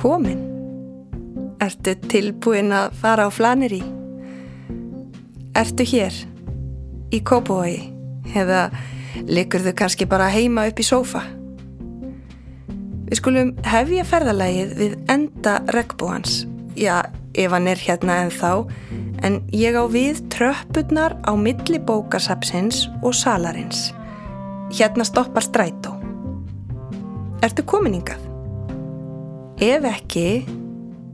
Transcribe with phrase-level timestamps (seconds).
[0.00, 0.40] komin?
[1.60, 3.82] Ertu tilbúin að fara á flanir í?
[5.60, 6.14] Ertu hér?
[7.12, 7.90] Í Kópavogi?
[8.32, 8.70] Eða
[9.28, 11.24] likur þau kannski bara heima upp í sófa?
[13.10, 16.44] Við skulum hefja ferðalægið við enda regnbúans.
[16.78, 17.02] Já,
[17.34, 18.70] ef hann er hérna en þá,
[19.26, 23.90] en ég á við tröppurnar á milli bókasapsins og salarins.
[24.70, 25.98] Hérna stoppar strætó.
[27.42, 28.29] Ertu kominingað?
[29.60, 30.46] Ef ekki,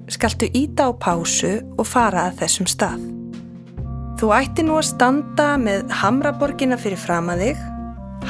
[0.07, 3.01] skaltu íta á pásu og fara að þessum stað.
[4.21, 7.65] Þú ætti nú að standa með Hamraborgina fyrir fram að þig,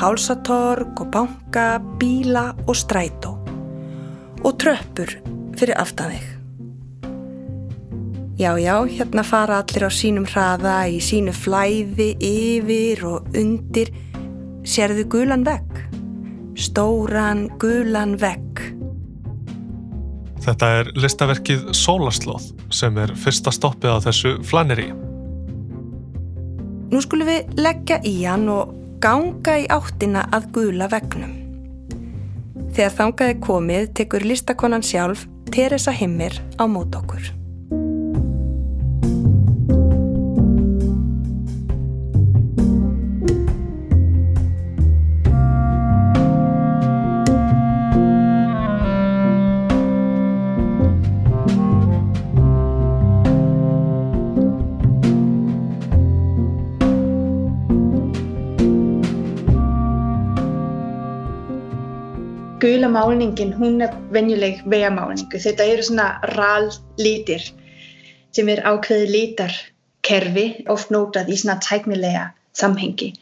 [0.01, 1.67] hálsatorg og banka,
[2.01, 3.35] bíla og strætó
[4.41, 5.13] og tröppur
[5.61, 6.33] fyrir aftan þig.
[8.41, 13.93] Já, já, hérna fara allir á sínum hraða í sínu flæði, yfir og undir.
[14.65, 15.85] Serðu gulan vegg?
[16.57, 18.46] Stóran gulan vegg.
[20.47, 24.93] Þetta er listaverkið Sólaslóð sem er fyrsta stoppið á þessu flaneri.
[26.87, 28.71] Nú skulum við leggja í hann og
[29.03, 31.35] ganga í áttina að gula vegnum.
[32.77, 37.36] Þegar þangaði komið tekur listakonan sjálf Teresa Himmir á mót okkur.
[62.67, 65.39] Gula málningin, hún er venjuleg vegamálningu.
[65.39, 66.67] Þetta eru svona ral
[66.99, 67.45] lítir
[68.35, 72.25] sem er ákveði lítarkerfi, oft notað í svona tæknilega
[72.59, 73.13] samhengi.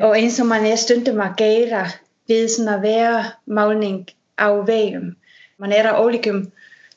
[0.00, 1.84] Og eins og mann er stundum að geyra
[2.30, 4.06] við svona vegamálning
[4.40, 5.12] á vegum.
[5.60, 6.46] Man er á ólíkum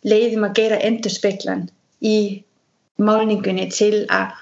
[0.07, 1.67] leiðum að geyra endurspeklan
[2.01, 2.17] í
[2.97, 4.37] málningunni til að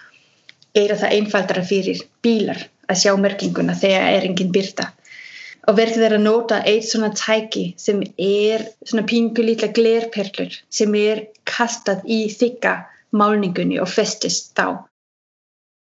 [0.78, 4.92] geyra það einfaldara fyrir bílar að sjá merkinguna þegar er enginn byrta
[5.68, 10.96] og verður þeir að nota eitt svona tæki sem er svona pingu lítla glerperlur sem
[11.00, 12.74] er kastað í þykka
[13.16, 14.84] málningunni og festist þá.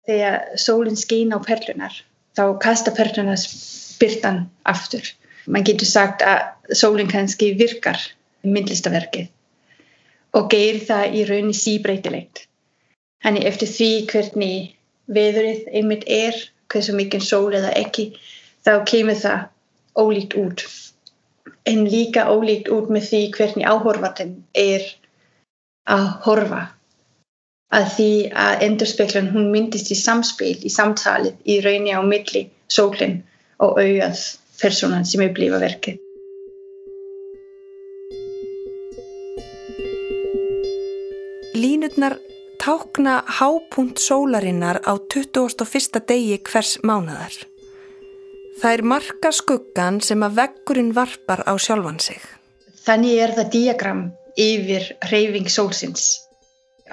[0.08, 1.96] Þegar sólinn skýn á perlunar
[2.38, 3.44] þá kasta perlunar
[4.00, 5.04] byrtan aftur.
[5.48, 8.00] Man getur sagt að sólinn kannski virkar
[8.44, 9.28] myndlistaverkið
[10.38, 12.48] og gerir það í rauninni síbreytilegt.
[13.24, 14.72] Þannig eftir því hvernig
[15.14, 16.36] veðurinn einmitt er,
[16.72, 18.14] hversu mikið sól eða ekki,
[18.66, 19.44] þá kemur það
[20.00, 20.66] ólíkt út
[21.70, 24.86] en líka ólíkt út með því hvernig áhorfatinn er
[25.90, 26.64] að horfa
[27.74, 28.10] að því
[28.46, 33.22] að endurspeglan hún myndist í samspil, í samtalið í raunni á milli sólinn
[33.64, 34.26] og auðað
[34.62, 36.00] personan sem er blífa verkið.
[41.54, 42.18] Línutnar
[42.62, 46.04] tákna hápunt sólarinnar á 21.
[46.08, 47.53] degi hvers mánadar.
[48.62, 52.22] Það er marka skuggan sem að veggurinn varpar á sjálfan sig.
[52.86, 54.04] Þannig er það diagram
[54.40, 56.20] yfir reyfing sólsins.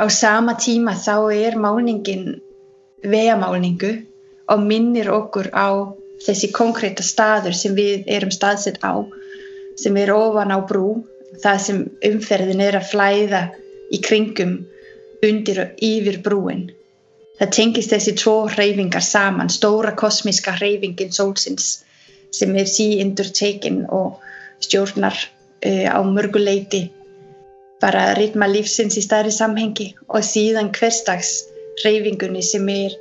[0.00, 2.41] Á sama tíma þá er málningin
[3.04, 3.93] vegamálningu
[4.50, 5.69] og minnir okkur á
[6.25, 9.00] þessi konkréta staður sem við erum staðsett á,
[9.76, 11.00] sem er ofan á brú,
[11.43, 13.43] það sem umferðin er að flæða
[13.93, 14.59] í kringum
[15.25, 16.69] undir og yfir brúin.
[17.40, 21.78] Það tengist þessi tvo hreyfingar saman, stóra kosmiska hreyfingin sólsins
[22.36, 24.20] sem er síindur tekinn og
[24.60, 26.84] stjórnar uh, á mörguleiti
[27.80, 31.32] bara ritma lífsins í stærri samhengi og síðan hverstags
[31.80, 32.96] hreyfingunni sem er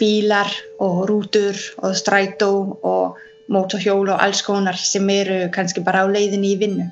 [0.00, 0.52] bílar
[0.84, 2.52] og rútur og strætó
[2.84, 3.20] og
[3.52, 6.88] mótohjól og alls konar sem eru kannski bara á leiðinni í vinnu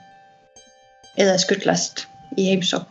[1.20, 2.06] eða skullast
[2.40, 2.88] í heimsók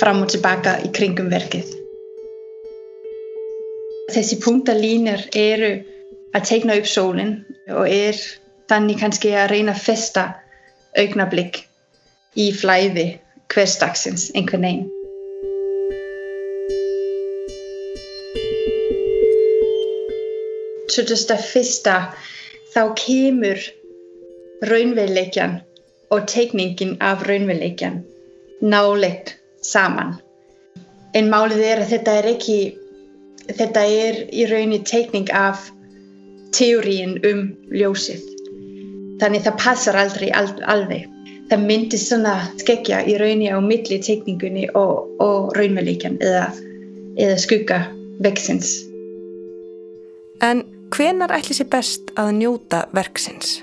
[0.00, 1.79] fram og tilbaka í kringum verkið.
[4.10, 5.72] Þessi punktalínur eru
[6.34, 7.34] að teikna upp sólinn
[7.70, 8.18] og er
[8.70, 10.24] þannig kannski að reyna að festa
[10.98, 11.60] augnablík
[12.38, 13.06] í flæði
[13.50, 14.88] hverstagsins einhvern veginn.
[20.90, 21.96] Svolítið að fyrsta
[22.74, 23.66] þá kemur
[24.66, 25.60] raunveruleikjan
[26.10, 28.00] og teikningin af raunveruleikjan
[28.60, 30.16] nálegt saman.
[31.14, 32.58] En málið er að þetta er ekki
[33.58, 35.70] þetta er í rauninni teikning af
[36.56, 38.26] teóriin um ljósið.
[39.20, 41.06] Þannig það passar aldrei alveg.
[41.50, 46.46] Það myndir svona skekja í rauninni á milli teikningunni og, og raunveruleikan eða,
[47.18, 47.80] eða skugga
[48.22, 48.76] vexins.
[50.40, 50.62] En
[50.94, 53.58] hvenar ætli sér best að njóta verksins?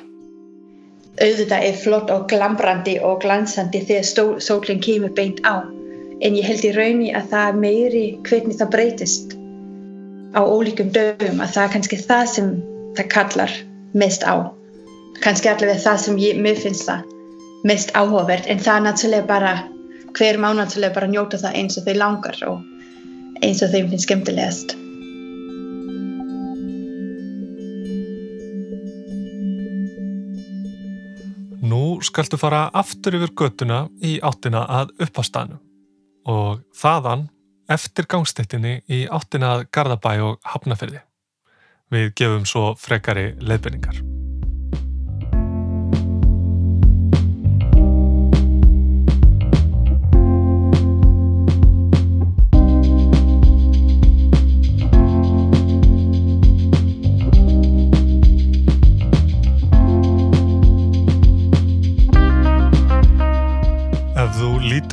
[1.17, 5.65] auðvitað er flott og glambrandi og glansandi þegar sólinn kemur beint á
[6.21, 9.35] en ég held í raunni að það er meiri hvernig það breytist
[10.37, 12.49] á ólíkum dögum að það er kannski það sem
[12.97, 13.53] það kallar
[13.97, 14.35] mest á.
[15.23, 17.05] Kannski allavega það sem ég, mér finnst það
[17.67, 19.53] mest áhugavert en það er náttúrulega bara
[20.17, 22.59] hver má náttúrulega bara njóta það eins og þau langar og
[23.45, 24.75] eins og þeim finnst skemmtilegast.
[31.67, 35.59] Nú skaltu fara aftur yfir göttuna í áttina að uppástaðnum.
[36.27, 37.25] Og þaðan
[37.67, 41.03] eftir gangstettinni í áttina að Garðabæ og Hafnafyrði.
[41.93, 44.16] Við gefum svo frekari leiðbenningar.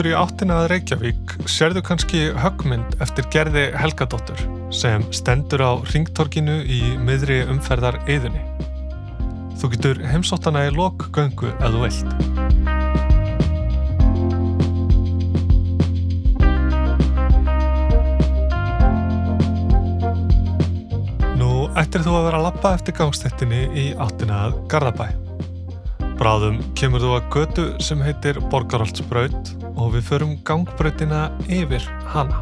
[0.05, 4.37] Lítur í áttina að Reykjavík sérðu kannski höggmynd eftir gerði Helgadóttur
[4.75, 8.43] sem stendur á ringtorkinu í miðri umferðar eðunni.
[9.57, 12.05] Þú getur heimsóttana í lokgöngu þú vilt.
[21.41, 21.51] Nú
[21.81, 25.24] ættir þú að vera að lappa eftir gangstettinni í áttina að Garðabæ.
[26.15, 31.83] Bráðum kemur þú að götu sem heitir Borgarholtsbraut og við förum gangbröðina yfir
[32.13, 32.39] hana.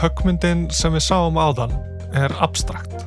[0.00, 1.76] Höggmyndin sem við sáum áðan
[2.16, 3.04] er abstrakt.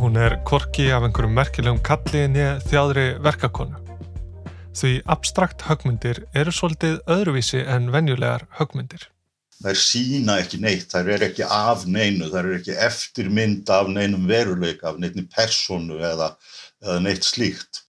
[0.00, 3.76] Hún er korki af einhverjum merkilegum kalliðinni þjáðri verkakonu.
[4.72, 9.10] Því abstrakt höggmyndir eru svolítið öðruvísi en venjulegar höggmyndir.
[9.60, 14.24] Þær sína ekki neitt, þær er ekki af neinu, þær er ekki eftirmynd af neinum
[14.28, 16.32] veruleik, af neinni personu eða,
[16.80, 17.84] eða neitt slíkt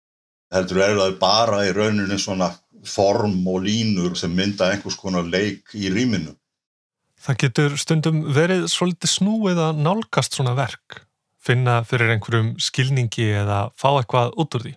[0.54, 2.50] heldur er það bara í rauninni svona
[2.88, 6.34] form og línur sem mynda einhvers konar leik í rýminu.
[7.18, 11.02] Það getur stundum verið svolítið snúið að nálgast svona verk,
[11.42, 14.74] finna fyrir einhverjum skilningi eða fá eitthvað út úr því.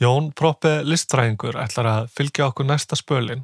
[0.00, 3.42] Jón Proppe listræðingur ætlar að fylgja okkur næsta spölin,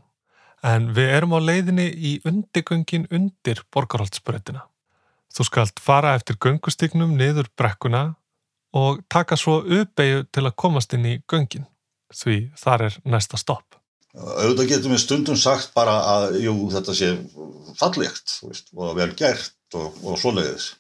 [0.66, 4.66] en við erum á leiðinni í undirgöngin undir borgarhaldsbröðina.
[5.34, 8.04] Þú skalt fara eftir göngustygnum niður brekkuna
[8.76, 11.66] og taka svo uppeyju til að komast inn í göngin
[12.14, 13.76] því þar er næsta stopp.
[14.16, 17.10] Auðvitað getum við stundum sagt bara að jú, þetta sé
[17.76, 20.70] fallegt veist, og vel gert og, og svoleiðis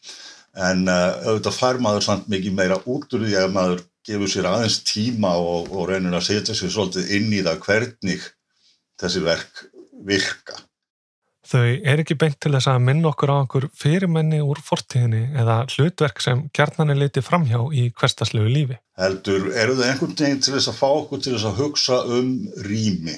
[0.56, 4.48] en uh, auðvitað fær maður samt mikið meira út úr því að maður gefur sér
[4.48, 8.24] aðeins tíma og, og reynir að setja sér svolítið inn í það hvernig
[9.02, 9.66] þessi verk
[10.06, 10.58] virka.
[11.46, 15.60] Þau er ekki beint til þess að minna okkur á einhver fyrirmenni úr fortíðinni eða
[15.70, 18.78] hlutverk sem gerðnarnir leiti framhjá í hverstaslegu lífi.
[18.98, 22.32] Heldur, eru þau einhvern veginn til þess að fá okkur til þess að hugsa um
[22.66, 23.14] rými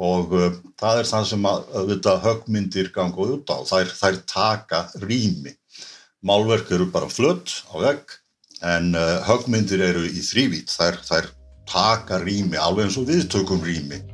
[0.00, 1.72] og uh, það er það sem að,
[2.12, 5.56] að högmyndir ganga út á, þær, þær taka rými.
[6.20, 8.16] Málverk eru bara flött á vegg
[8.60, 11.32] en uh, högmyndir eru í þrývít, þær, þær
[11.70, 14.04] taka rými alveg eins og við tökum rými.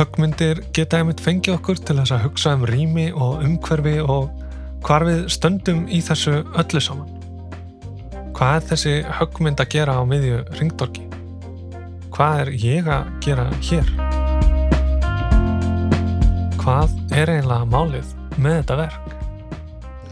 [0.00, 4.30] Höggmyndir geta einmitt fengið okkur til þess að hugsa um rými og umhverfi og
[4.86, 7.10] hvar við stöndum í þessu öllu saman.
[8.32, 11.04] Hvað er þessi höggmynd að gera á miðju ringdorki?
[12.16, 13.92] Hvað er ég að gera hér?
[16.64, 19.14] Hvað er eiginlega málið með þetta verk?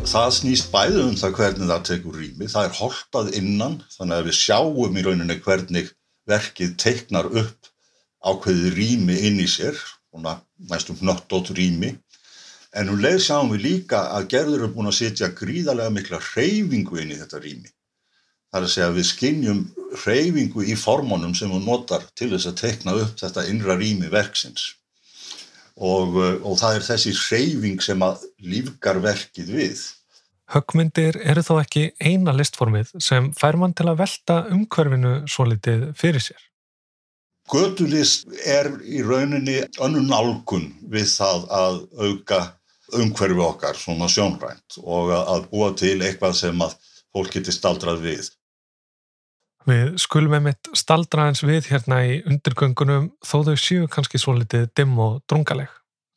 [0.04, 2.50] Það snýst bæðið um það hvernig það tekur rými.
[2.52, 5.94] Það er holtað innan þannig að við sjáum í rauninni hvernig
[6.28, 7.57] verkið teiknar upp
[8.24, 9.78] ákveðið rými inn í sér,
[10.70, 11.94] næstum hnottótt rými,
[12.76, 17.00] en um leið sjáum við líka að gerður er búin að setja gríðarlega mikla hreyfingu
[17.02, 17.70] inn í þetta rými.
[18.48, 19.60] Það er að segja að við skinnjum
[20.02, 24.72] hreyfingu í formunum sem hún notar til þess að tekna upp þetta innra rými verksins.
[25.78, 29.84] Og, og það er þessi hreyfing sem að lífgar verkið við.
[30.48, 35.90] Höggmyndir eru þó ekki eina listformið sem fær mann til að velta umhverfinu svo litið
[36.00, 36.47] fyrir sér.
[37.48, 42.40] Götulist er í rauninni önnu nálgun við það að auka
[42.98, 46.76] umhverfi okkar svona sjónrænt og að búa til eitthvað sem að
[47.14, 48.28] fólk geti staldrað við.
[49.68, 54.96] Við skulum einmitt staldraðins við hérna í undirgöngunum þó þau séu kannski svo litið dimm
[55.04, 55.68] og drungaleg.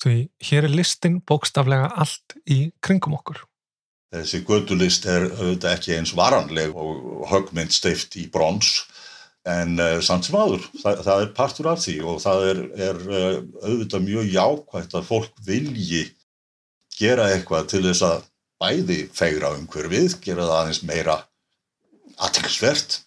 [0.01, 0.15] Því
[0.47, 3.43] hér er listin bókstaflega allt í kringum okkur.
[4.11, 8.81] Þessi gödulist er auðvitað ekki eins varanleg og högmynd steift í brons
[9.50, 13.00] en uh, samt sem aður, það, það er partur af því og það er, er
[13.10, 16.03] uh, auðvitað mjög jákvægt að fólk vilji
[16.98, 18.27] gera eitthvað til þess að
[18.62, 21.17] bæði fegra umhverfið, gera það aðeins meira
[22.21, 23.00] aðtekksvert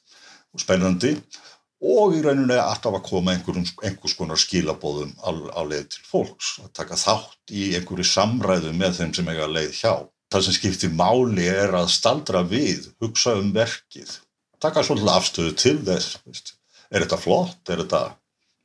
[0.55, 1.15] og spennandi
[1.85, 6.57] og í rauninni alltaf að koma einhverjum, einhvers konar skilabóðum á, á leið til fólks,
[6.65, 9.95] að taka þátt í einhverju samræðu með þeim sem eiga leið hjá.
[10.33, 14.17] Það sem skiptir máli er að staldra við, hugsa um verkið,
[14.65, 16.55] taka svolítið afstöðu til þess, veist.
[16.91, 18.03] er þetta flott, er þetta,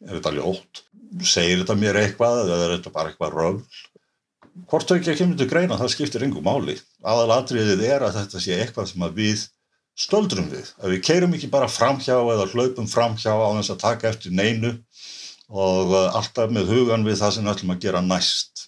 [0.08, 0.84] er þetta ljótt,
[1.22, 3.86] segir þetta mér eitthvað eða er þetta bara eitthvað röfl?
[4.70, 6.76] Hvort þau ekki að kemur til greina, það skiptir einhver máli.
[7.08, 9.46] Aðalatriðið er að þetta sé eitthvað sem við
[10.00, 10.72] stöldrum við.
[10.80, 14.74] Að við keirum ekki bara framhjá eða hlaupum framhjá á þess að taka eftir neinu
[15.50, 18.68] og uh, alltaf með hugan við það sem við ætlum að gera næst.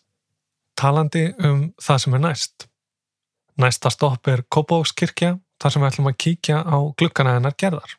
[0.80, 2.68] Talandi um það sem er næst.
[3.62, 7.96] Næsta stopp er Kópavókskirkja, þar sem við ætlum að kíkja á glukkana hennar gerðar.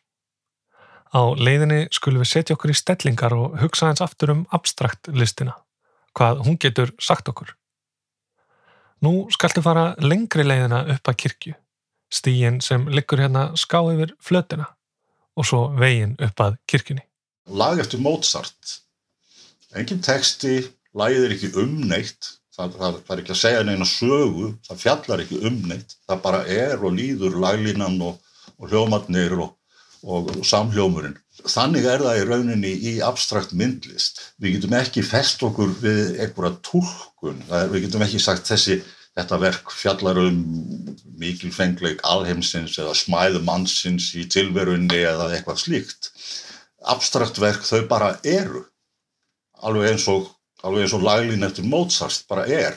[1.13, 5.55] Á leiðinni skulum við setja okkur í stellingar og hugsa eins aftur um abstrakt listina,
[6.17, 7.55] hvað hún getur sagt okkur.
[9.03, 11.59] Nú skaltu fara lengri leiðina upp að kirkju
[12.13, 14.69] stígin sem liggur hérna ská yfir flötina
[15.37, 17.05] og svo vegin upp að kirkjunni.
[17.49, 18.79] Lag eftir Mozart.
[19.73, 20.61] Engin texti,
[20.93, 25.25] lagið er ekki umneitt, það, það, það er ekki að segja neina sögu, það fjallar
[25.25, 29.53] ekki umneitt, það bara er og líður laglínan og, og hljómatnir og,
[30.03, 31.19] og, og samhljómurinn.
[31.43, 34.21] Þannig er það í rauninni í abstrakt myndlist.
[34.43, 37.41] Við getum ekki fest okkur við einhverja tólkun,
[37.73, 38.83] við getum ekki sagt þessi
[39.13, 40.37] Þetta verk fjallar um
[41.21, 46.09] mikilfengleik alheimsins eða smæðu mannsins í tilverunni eða eitthvað slíkt.
[46.89, 48.65] Abstrakt verk þau bara eru.
[49.61, 50.31] Alveg eins og,
[50.63, 52.77] alveg eins og laglín eftir Mozart bara er.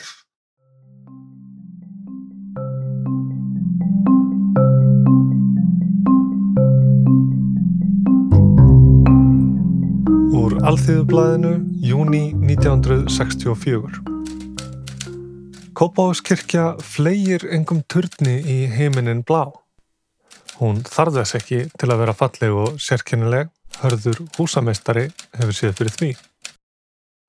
[10.36, 11.54] Úr Alþýðublaðinu,
[11.86, 14.01] júni 1964.
[15.75, 19.51] Kópáskirkja flegir engum turni í heiminin blá.
[20.56, 23.51] Hún þarðast ekki til að vera falleg og sérkennileg,
[23.82, 26.15] hörður húsameistari hefur séð fyrir því.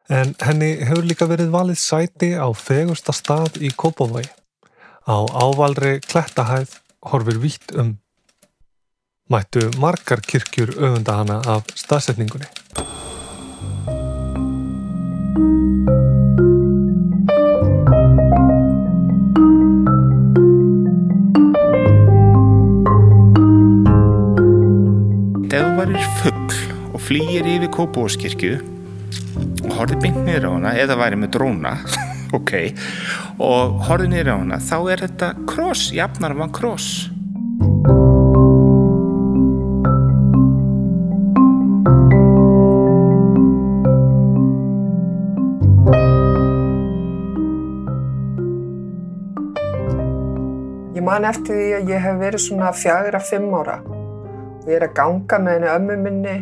[0.09, 4.29] En henni hefur líka verið valið sæti á fegursta stað í Kópavogi.
[5.07, 6.79] Á ávalri klettahæð
[7.11, 7.97] horfir vítt um.
[9.31, 12.47] Mættu margar kirkjur öfunda hana af staðsetningunni.
[27.07, 29.46] flýir yfir Kópúaskirkju og
[29.81, 31.79] horfið beint niður á hana eða væri með dróna.
[32.35, 32.53] Ok,
[33.39, 37.07] og horfið niður á hana þá er þetta kross, jafnar mann kross.
[50.99, 53.79] Ég man eftir því að ég hef verið svona fjagra fimm ára.
[53.87, 56.39] Og ég er að ganga með henni ömmu minni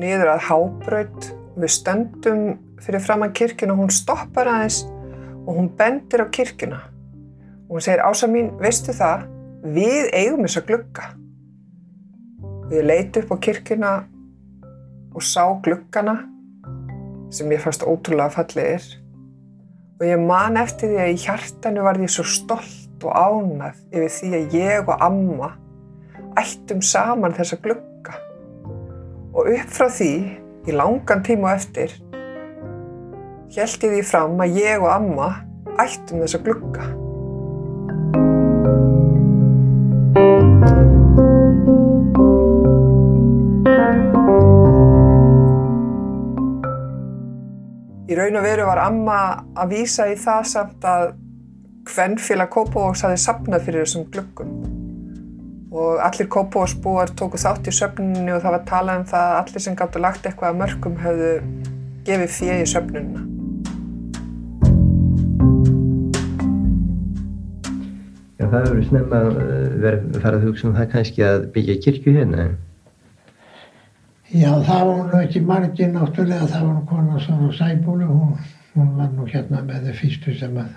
[0.00, 2.42] niður að hábraut við stöndum
[2.82, 4.82] fyrir fram að kirkina og hún stoppar aðeins
[5.44, 6.80] og hún bendir á kirkina
[7.68, 9.28] og hún segir ása mín, veistu það?
[9.64, 11.06] Við eigum þess að glugga.
[12.68, 13.92] Við leiti upp á kirkina
[15.14, 16.18] og sá gluggana
[17.32, 18.84] sem ég fannst ótrúlega fallegir
[19.98, 24.12] og ég man eftir því að í hjartanu var ég svo stolt og ánað yfir
[24.18, 25.50] því að ég og amma
[26.40, 28.16] ættum saman þessa glugga.
[29.34, 30.12] Og upp frá því,
[30.64, 31.92] í langan tíma eftir,
[33.54, 35.30] held ég því fram að ég og amma
[35.78, 36.86] ættum þessa glugga.
[48.04, 49.18] Í raun og veru var amma
[49.58, 51.12] að vísa í það samt að
[51.90, 54.83] hvern félag Kópavóks hafi sapnað fyrir þessum gluggum
[55.74, 59.64] og allir kópósbúar tóku þátt í söfnunni og það var talað um það að allir
[59.64, 61.30] sem gáttu lagt eitthvað að mörgum höfðu
[62.06, 63.24] gefið fjegi í söfnunna.
[68.38, 72.16] Já, það snemma eh, verið að fara að hugsa um það kannski að byggja kirkju
[72.20, 72.48] hérna.
[74.30, 78.34] Já, það var nú ekki margir náttúrulega, það var nú konar svona sæbúlu, hún,
[78.74, 80.74] hún var nú hérna með það fyrstu sem að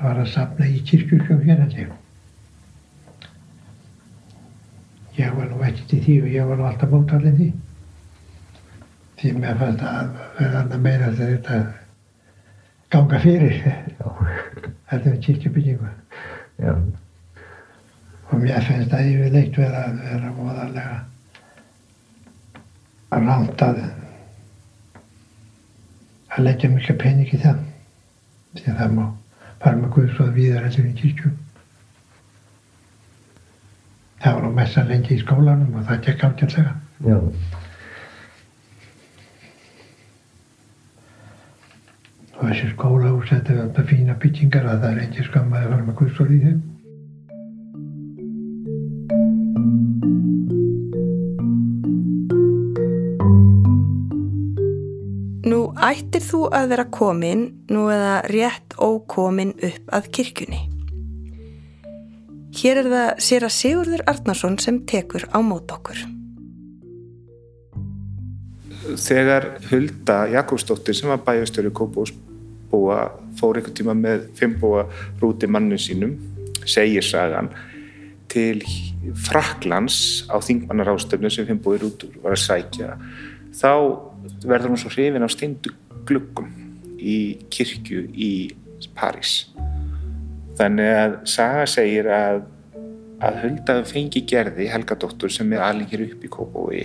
[0.00, 1.92] var að sapna í kirkjurkjók hérna til
[5.16, 7.48] ég var nú ekkert í því og ég var nú alltaf mótalinn því.
[9.20, 11.58] Því mér fannst að vera annað meira þegar þetta
[12.94, 13.56] ganga fyrir
[14.90, 15.90] þetta er kirkjubyggingu.
[18.30, 20.98] Og mér finnst að yfirleitt vera vera voðarlega
[23.14, 23.84] að ránt að
[26.34, 27.62] að leggja mikla pening í það.
[28.58, 29.04] Því að það má
[29.62, 31.36] fara með Guðsóð víðar allir í kirkjum
[34.24, 36.70] það var nú messan lengi í skólanum og það gekk ágætlega.
[37.04, 37.16] Já.
[42.34, 45.84] Og þessi skólahús, þetta er þetta fína byggingar að það er engi skam að fara
[45.84, 46.62] með guðstól í þeim.
[55.44, 60.73] Nú ættir þú að vera komin, nú eða rétt ókomin upp að kirkjunni.
[62.54, 65.98] Hér er það sér að Sigurður Arnarsson sem tekur á mót okkur.
[69.00, 72.98] Þegar Hulda Jakobsdóttir sem var bæjastöru Kópásbúa
[73.38, 74.84] fór einhvern tíma með fimmbúa
[75.22, 76.14] rúti mannu sínum,
[76.68, 77.50] segir sagan,
[78.30, 78.62] til
[79.26, 82.94] Fraklands á þingmannarástefnu sem fimmbúi rútur var að sækja,
[83.56, 83.72] þá
[84.44, 85.74] verður hún svo hrifin á steindu
[86.06, 86.52] gluggum
[87.00, 87.18] í
[87.50, 88.32] kirkju í
[88.94, 89.44] París.
[90.54, 92.44] Þannig að Saga segir að,
[93.26, 96.82] að Hulda fengi gerði Helgadóttur sem er alveg upp í Kópói,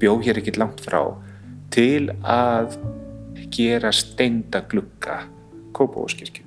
[0.00, 1.02] bjó hér ekkert langt frá,
[1.74, 2.78] til að
[3.52, 5.20] gera steinda glugga
[5.76, 6.46] Kópóiskirkju.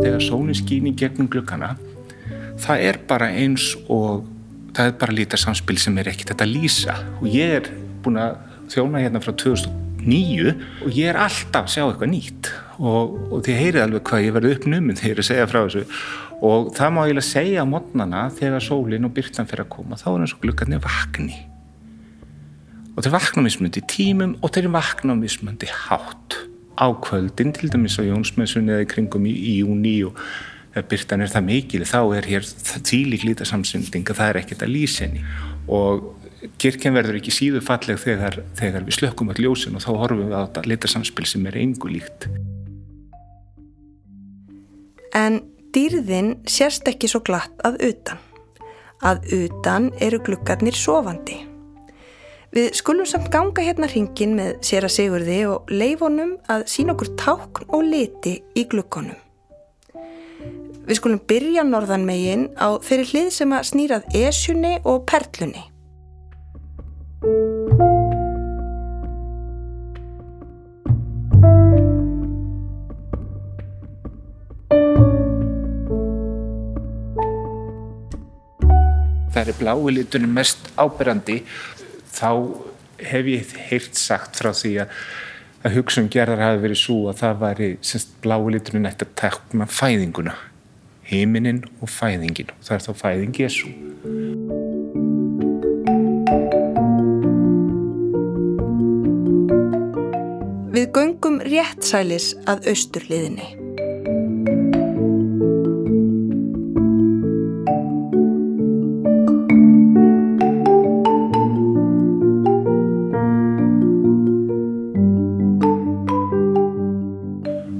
[0.00, 1.74] Þegar sólinn skýn í gegnum gluggana,
[2.64, 4.24] það er bara eins og
[4.76, 6.98] það er bara lítið samspil sem er ekkert að lýsa.
[7.22, 7.72] Og ég er
[8.04, 8.36] búin að
[8.72, 10.54] þjóna hérna frá 2009
[10.84, 12.52] og ég er alltaf að sjá eitthvað nýtt.
[12.76, 15.84] Og, og þið heyrið alveg hvað ég verði uppnuminn þegar ég segja frá þessu.
[16.44, 20.00] Og það má ég að segja á mótnana þegar sólinn og byrtan fyrir að koma
[20.00, 21.38] þá er eins og gluggarnir vakni.
[22.96, 26.36] Og þeir vakna mismundi tímum og þeir vakna mismundi hátt.
[26.76, 30.20] Á kvöldin til dæmis á Jónsmessunni eða í kringum í, í júni og
[30.76, 34.66] ef byrtan er það mikil þá er hér þvílík líta samsending að það er ekkert
[34.66, 35.24] að lýsa henni
[35.72, 36.12] og
[36.60, 40.36] kirkjan verður ekki síðu falleg þegar, þegar við slökkum all ljósin og þá horfum við
[40.36, 42.28] á þetta líta samspil sem er engu líkt
[45.16, 45.38] En
[45.72, 48.18] dýrðin sérst ekki svo glatt að utan.
[49.00, 51.38] Að utan eru gluggarnir sofandi.
[52.56, 57.12] Við skulum samt ganga hérna hringin með sér að sigurði og leifonum að sína okkur
[57.20, 59.25] tákn og liti í gluggunum.
[60.86, 65.64] Við skulum byrja norðan megin á þeirri hlið sem að snýrað esjunni og perlunni.
[79.34, 81.40] Það er blái liturinn mest áberandi
[82.14, 82.30] þá
[83.02, 84.98] hef ég heyrt sagt frá því að
[85.66, 87.70] að hugsun gerðar hafi verið svo að það væri
[88.22, 90.36] blái liturinn eftir að tekna fæðinguna
[91.10, 93.70] heiminin og fæðingin og það er þá fæðing Jésu
[100.76, 103.46] Við göngum réttsælis að austurliðinni.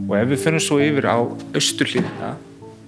[0.07, 2.31] og ef við fyrir svo yfir á austurliðina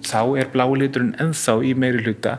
[0.09, 2.39] þá er blái liturinn ennþá í meiri hluta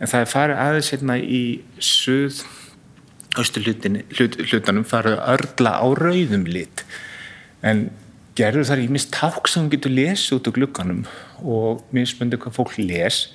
[0.00, 1.42] en það er farið aðeins hérna í
[1.84, 2.42] suð
[3.38, 6.84] austurhlutanum farið að örla á rauðum lit.
[7.62, 7.90] En
[8.38, 11.02] gerður þar í mist ták sem hún getur lesið út á glugganum
[11.44, 13.28] og mismöndu hvað fólk les.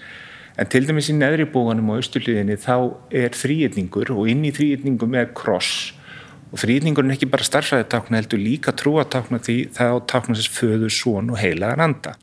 [0.60, 2.76] En til dæmis í neðri bóganum á austurliðinni þá
[3.14, 5.94] er þrýetningur og inn í þrýetningum er kross.
[6.52, 11.34] Og þrýetningurinn er ekki bara starfræðitákna heldur líka trúatákna því það tákna þess föður, són
[11.34, 12.16] og heilagan anda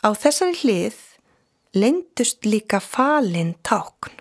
[0.00, 0.98] Á þessari hlið
[1.76, 4.14] lendust líka falin tákn.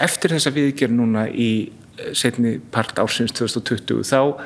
[0.00, 1.50] Eftir þessa viðgerð núna í
[2.16, 4.40] setni part ársins 2020 þá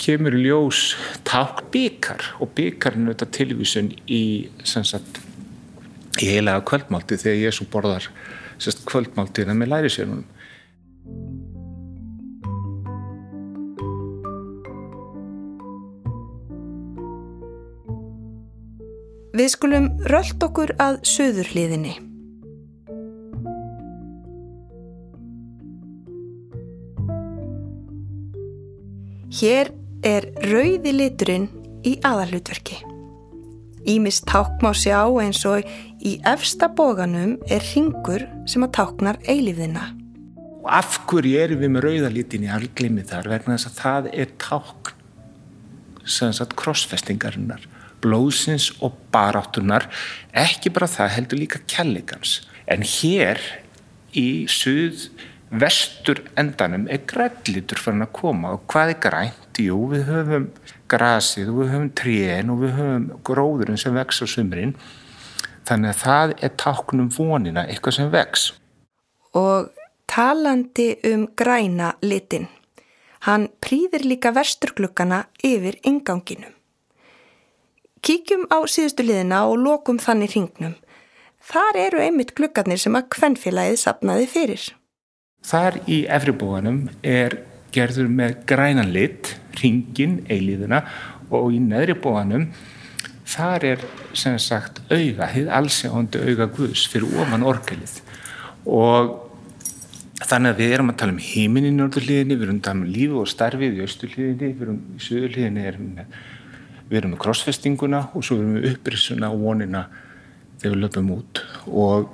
[0.00, 0.94] kemur ljós
[1.28, 4.22] tákn byggar og byggarinn auðvitað tilvísun í,
[4.64, 5.18] sagt,
[6.22, 8.06] í heilaga kvöldmálti þegar Jésu borðar
[8.62, 10.28] sagt, kvöldmáltina með lærisjörnunum.
[19.30, 21.92] Við skulum rölt okkur að söðurliðinni.
[29.40, 29.70] Hér
[30.02, 31.46] er rauði liturinn
[31.86, 32.80] í aðalutverki.
[33.86, 35.62] Ímist tákn má sjá eins og
[36.02, 39.92] í efsta bóganum er ringur sem að táknar eilífðina.
[40.60, 44.34] Og af hverju erum við með rauðalitin í alglimi þar vegna þess að það er
[44.42, 44.96] tákn
[46.18, 47.69] sem sagt krossfestingarinnar
[48.02, 49.88] blóðsins og baráttunar
[50.36, 53.40] ekki bara það heldur líka kjallegans en hér
[54.16, 55.08] í suð
[55.50, 59.36] vestur endanum er grænlitur fyrir að koma og hvað er grænt?
[59.60, 60.46] Jú, við höfum
[60.88, 64.72] grasið og við höfum trén og við höfum gróðurinn sem vex á sumrin
[65.68, 68.46] þannig að það er táknum vonina eitthvað sem vex.
[69.36, 69.68] Og
[70.10, 72.48] talandi um græna litin,
[73.26, 76.54] hann prýðir líka vesturglukkana yfir inganginum.
[78.00, 80.74] Kíkjum á síðustu liðina og lokum þannig hringnum.
[81.40, 84.66] Þar eru einmitt glukkarnir sem að kvennfélagið sapnaði fyrir.
[85.44, 87.38] Þar í efribóanum er
[87.72, 90.82] gerður með grænan lit, ringin, eiliðuna
[91.30, 92.48] og í neðri bóanum
[93.30, 93.82] þar er
[94.18, 98.00] sem sagt auga, þið allsjáðandi auga Guðs fyrir ofan orgelið
[98.66, 99.12] og
[100.20, 102.90] þannig að við erum að tala um heiminn í norðurliðinni, við erum að tala um
[102.96, 106.18] lífi og starfið í austurliðinni, við erum í söðurliðinni, við erum með
[106.90, 109.84] krossfestinguna og svo erum við upprissuna og vonina
[110.60, 111.42] þegar við löpum út.
[111.66, 112.10] Og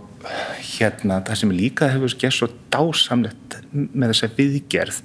[0.61, 5.01] hérna það sem líka hefur gert svo dásamlegt með þessa viðgerð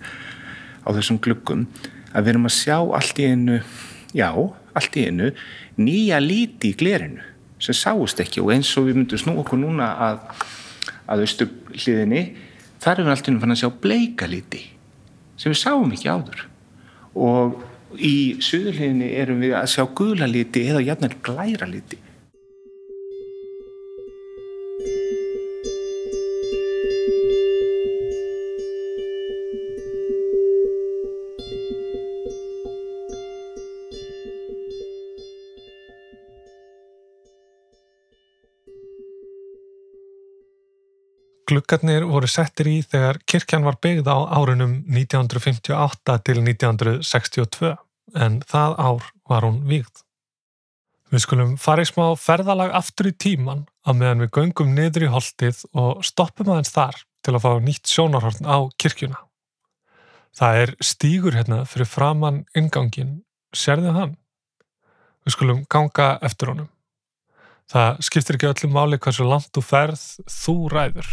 [0.81, 1.67] á þessum glukkum
[2.12, 3.60] að við erum að sjá allt í einu
[4.17, 4.29] já,
[4.73, 5.31] allt í einu
[5.79, 7.23] nýja líti í glerinu
[7.62, 8.41] sem sáist ekki.
[8.41, 10.25] Og eins og við myndum snú okkur núna að
[11.12, 12.21] að austu hliðinni
[12.81, 14.62] þar erum við allt í einu fann að sjá bleika líti
[15.39, 16.45] sem við sáum ekki áður.
[17.17, 17.60] Og
[17.97, 21.67] í söðurhliðinni erum við að sjá gula líti eða jæfnir glæra
[41.51, 47.71] Gluggarnir voru settir í þegar kirkjan var byggð á árunum 1958 til 1962
[48.15, 50.05] en það ár var hún vígð.
[51.11, 55.11] Við skulum fara í smá ferðalag aftur í tíman að meðan við göngum niður í
[55.11, 59.19] holdið og stoppum aðeins þar til að fá nýtt sjónarhorn á kirkjuna.
[60.31, 63.25] Það er stígur hérna fyrir framann ingangin.
[63.51, 64.15] Serðu hann?
[65.27, 66.71] Við skulum ganga eftir honum.
[67.67, 71.11] Það skiptir ekki öllum máli hversu langt þú ferð, þú ræður.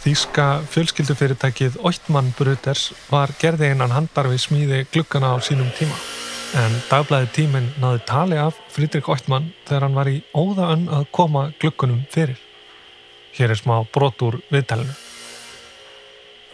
[0.00, 5.98] Þíska fjölskyldufyrirtækið Oitmann Bruders var gerði einan handar við smíði glukkana á sínum tíma.
[6.56, 11.42] En dagblæði tíminn náði tali af Fridrik Oitmann þegar hann var í óðaönn að koma
[11.60, 12.40] glukkunum fyrir.
[13.36, 14.96] Hér er smá brot úr viðtælinu.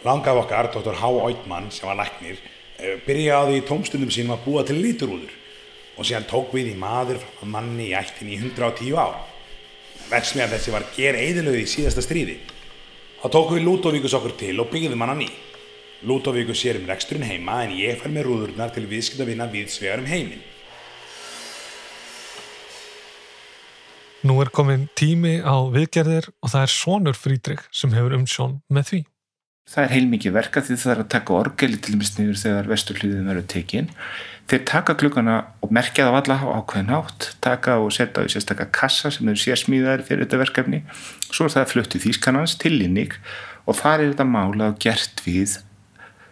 [0.03, 0.99] Langaf okkar, Dr.
[0.99, 1.13] H.
[1.29, 2.43] Oitmann, sem var læknir,
[2.79, 5.31] eh, byrjaði í tómstundum sínum að búa til líturúður
[5.95, 9.15] og síðan tók við í maður frá manni í ættin í 110 ár.
[10.11, 12.39] Verksmiðan þessi var ger eðilöði í síðasta stríði.
[13.17, 15.27] Þá tókum við Lútovíkus okkur til og byggðum hann að ný.
[16.05, 20.43] Lútovíkus sér um reksturinn heima en ég fær með rúðurnar til viðskiptavina viðsvegar um heiminn.
[24.27, 28.91] Nú er komin tími á viðgerðir og það er sonur Frídrik sem hefur umsjón með
[28.91, 29.01] því.
[29.67, 33.27] Það er heilmikið verka því það er að taka orgeli til dæmis niður þegar vesturhliðin
[33.27, 33.89] verður tekinn.
[34.47, 38.69] Þeir taka klukkana og merkja það alla á ákveðin átt, taka og setja í sérstakka
[38.71, 40.79] kassa sem eru sérsmíðar fyrir þetta verkefni.
[41.27, 43.17] Svo er það fluttið þýskanans til Linník
[43.67, 45.57] og þar er þetta mála og gert við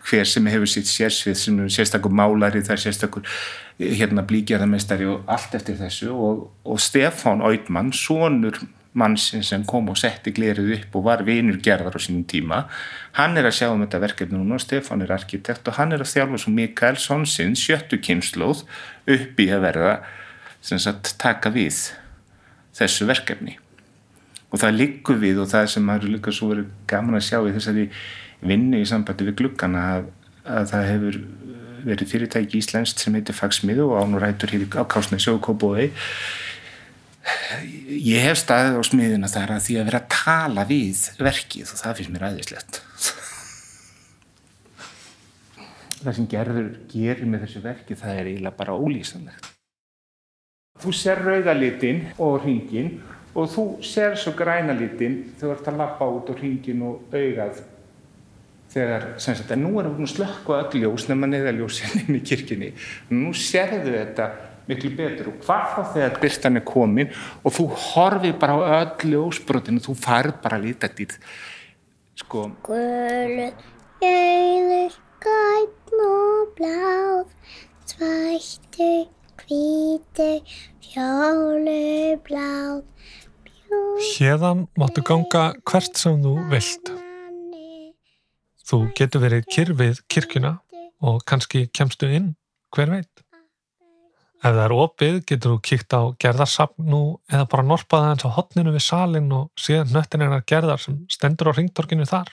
[0.05, 3.35] hver sem hefur sitt sérsvið sem er sérstakkur málari, það er sérstakkur
[3.81, 8.61] hérna blíkjarðarmestari og allt eftir þessu og, og Stefán Oidmann, sonur
[8.95, 12.63] mannsinn sem kom og setti glerið upp og var vinur gerðar á sínum tíma.
[13.19, 16.03] Hann er að sjá um þetta verkefni núna og Stefán er arkitekt og hann er
[16.03, 18.63] að þjálfa svo Mikael Sonsinn sjöttu kynnslóð
[19.17, 19.97] upp í að verða
[20.65, 21.91] sagt, taka við
[22.75, 23.57] þessu verkefni.
[24.51, 27.53] Og það liggur við og það sem er líka svo verið gaman að sjá í
[27.55, 27.89] þessari
[28.45, 30.09] vinnu í sambandi við glukkana að,
[30.47, 31.19] að það hefur
[31.85, 35.91] verið fyrirtæki íslenskt sem heitir Fagsmið og ánurætur hér á Kásnæs og Kóbói
[37.89, 41.79] ég hef staðið á smiðina þar að því að vera að tala við verkið og
[41.81, 42.81] það finnst mér aðeinslegt
[46.05, 49.51] það sem gerður gerir með þessu verki það er eiginlega bara ólýsanlegt.
[50.83, 52.97] Þú ser rauðalitin og ringin
[53.35, 57.63] og þú ser svo grænalitin þegar þú ert að lappa út á ringin og augað
[58.75, 62.19] þegar, sem sagt, en nú erum við slökku öll ljós nefnum að neða ljósin inn
[62.19, 62.73] í kirkini
[63.13, 64.29] nú serðu þetta
[64.69, 65.31] miklu betur.
[65.33, 67.11] Og hvað þá þegar byrtan er komin
[67.43, 71.19] og þú horfið bara á öll ljósbrotinu, þú farð bara að lita dýr
[72.15, 73.51] sko Gulur,
[73.99, 77.33] gæður, gætn og bláð
[77.89, 78.91] svættu,
[79.43, 80.29] hvítu
[80.79, 82.83] fjólu, bláð
[84.15, 86.91] Hérðan máttu ganga hvert sem þú vilt.
[88.65, 90.51] Þú getur verið kyrfið kirkuna
[91.03, 92.29] og kannski kemstu inn,
[92.71, 93.24] hver veit.
[94.45, 96.99] Ef það er opið getur þú kíkt á gerðarsapn nú
[97.31, 101.49] eða bara norpaða eins á hotninu við salin og síðan nöttin einar gerðar sem stendur
[101.49, 102.29] á ringtorkinu þar.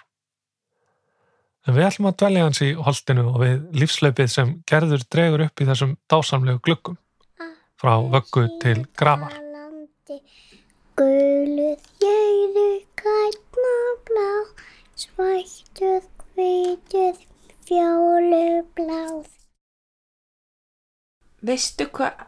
[1.65, 5.63] En við ætlum að dvelja hans í holtinu og við lífslaupið sem gerður dregur upp
[5.63, 7.01] í þessum dásamlegu glukkum
[7.81, 9.39] frá vöggu til grafar.
[11.01, 12.69] Guluð, jöðu,
[13.01, 14.33] grætna, blá,
[15.01, 17.23] svættuð, hvituð,
[17.65, 18.45] fjólu,
[18.77, 19.42] bláð.
[21.43, 22.23] Veistu hvað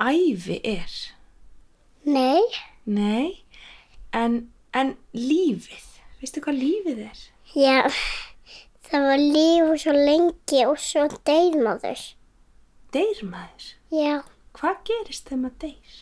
[0.00, 0.94] æfi er?
[2.04, 2.42] Nei,
[2.84, 3.44] Nei,
[4.12, 4.34] en,
[4.76, 5.84] en lífið,
[6.20, 7.20] veistu hvað lífið er?
[7.56, 7.78] já,
[8.90, 12.02] það var líf og svo lengi og svo deyr maður.
[12.92, 13.70] Deyr maður.
[13.94, 14.14] Já,
[14.54, 15.94] Hvað gerist þegar maður deyr?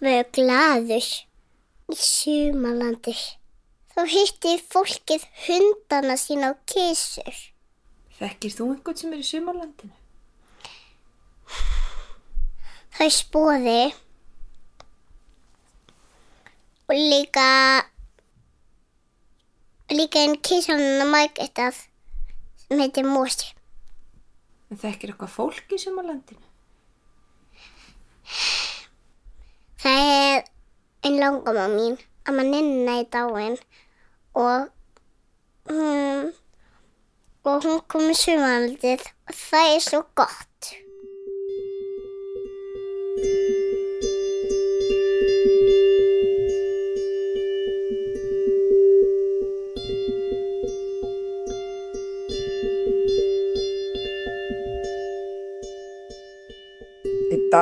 [0.00, 1.08] við erum glaður
[1.92, 3.14] í sumalandi.
[3.96, 7.36] Þá hitti fólkið hundana sína á kísur.
[8.18, 9.92] Þekkir þú einhvern sem er í sumarlandinu?
[12.96, 13.80] Það spóði
[16.88, 17.48] og líka
[19.92, 21.82] líka einn kísanuna margættað
[22.62, 23.52] sem heitir Mósi.
[24.70, 26.42] En þekkir eitthvað fólk í sumarlandinu?
[29.84, 30.48] Það er
[31.06, 33.60] einn langama mín að maður nynna í dáin
[34.40, 34.72] og
[35.70, 36.32] hún
[37.46, 40.55] og hún kom í sumarlandið og það er svo gott.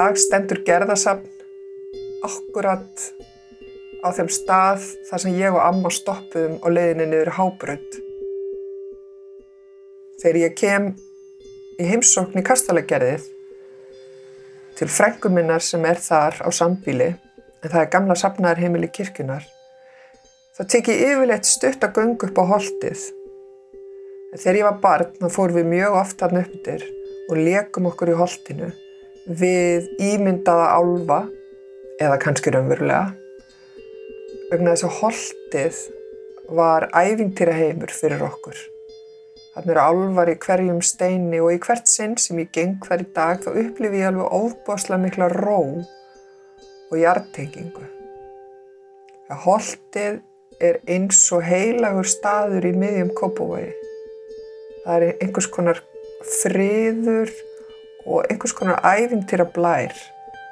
[0.05, 1.25] Dag stendur gerðasafn
[2.27, 3.05] akkurat
[4.05, 7.97] á þeim stað þar sem ég og amma stoppuðum á leiðinni niður Hábrönd.
[10.21, 10.91] Þegar ég kem
[11.81, 13.31] í heimsókn í Kastalagerðið
[14.77, 17.09] til frængu minnar sem er þar á sambíli,
[17.63, 19.49] en það er gamla safnaðarheimili kirkjunar,
[20.59, 23.09] þá tek ég yfirleitt stutt að göngu upp á holtið.
[24.35, 26.89] En þegar ég var barn þá fórum við mjög oft hann uppdir
[27.31, 28.75] og lekum okkur í holtinu
[29.25, 31.21] við ímyndaða álfa
[32.03, 33.15] eða kannski raunverulega
[34.51, 35.79] vegna þess að holtið
[36.55, 38.59] var ævintýra heimur fyrir okkur.
[39.55, 43.41] Þannig eru álfar í hverjum steini og í hvert sinn sem ég geng í dag
[43.41, 45.61] þá upplifi ég alveg óbáslega mikla ró
[46.91, 47.87] og hjartengingu.
[49.31, 50.21] Það holtið
[50.61, 53.73] er eins og heilagur staður í miðjum Kópavogi.
[54.85, 55.81] Það er einhvers konar
[56.43, 57.33] friður
[58.07, 59.95] og einhvers konar ævintýra blær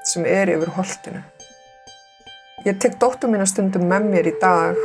[0.09, 1.23] sem er yfir holtinu.
[2.67, 4.79] Ég tek dóttur mína stundum með mér í dag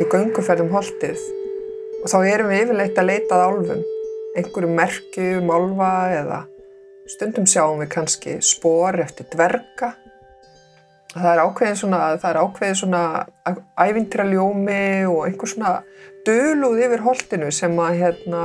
[0.00, 1.20] í gönguferðum holtið
[2.02, 3.84] og þá erum við yfirleitt að leita að álfum,
[4.38, 6.40] einhverju merkjum álfa eða
[7.10, 9.92] stundum sjáum við kannski spor eftir dverga.
[11.14, 13.02] Það er ákveðið svona, það er ákveðið svona
[13.84, 15.74] ævintýra ljómi og einhver svona
[16.26, 18.44] dölúð yfir holtinu sem að hérna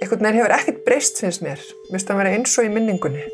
[0.00, 1.60] einhvern veginn hefur ekkert breyst finnst mér.
[1.88, 3.26] Mér finnst það að vera eins og í minningunni.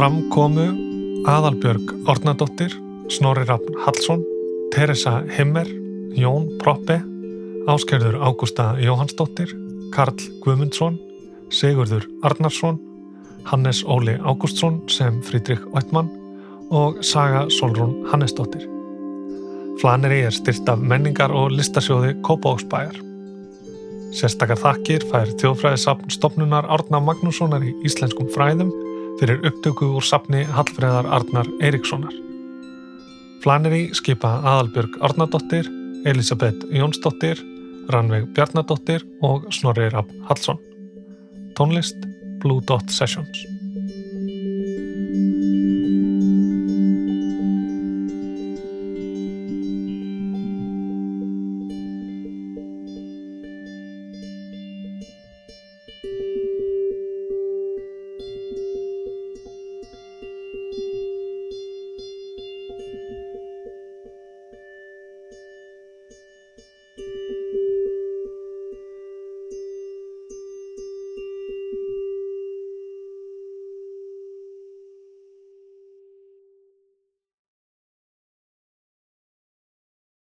[0.00, 0.70] Fram komu
[1.28, 2.72] Aðalbjörg Ornadóttir,
[3.12, 4.24] Snorri Rafn Hallsson,
[4.72, 5.68] Teresa Himmer,
[6.16, 7.02] Jón Proppe,
[7.68, 9.50] Áskerður Ágústa Jóhannsdóttir,
[9.92, 10.96] Karl Guðmundsson,
[11.52, 12.78] Sigurður Arnarsson,
[13.44, 16.08] Hannes Óli Ágústsson sem Frídrik Ottmann
[16.70, 18.64] og Saga Solrún Hannesdóttir.
[19.80, 22.96] Flaneri er styrt af menningar og listasjóði Kópavóksbæjar.
[24.16, 28.72] Sérstakar þakkir fær þjóðfræðisafn stopnunar Árna Magnússonar í íslenskum fræðum
[29.20, 32.14] fyrir upptöku úr safni Hallfreðar Arnar Eiríkssonar.
[33.44, 35.68] Flaneri skipa Aðalbjörg Arnardóttir,
[36.04, 37.36] Elisabeth Jónsdóttir,
[37.88, 40.58] Ranveig Bjarnadóttir og Snorri Rapp Hallsson.
[41.58, 41.96] Tónlist
[42.40, 43.59] Blue Dot Sessions.